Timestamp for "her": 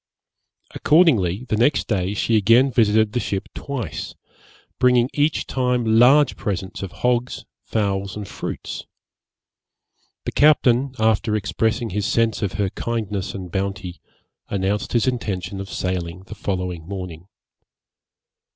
12.53-12.71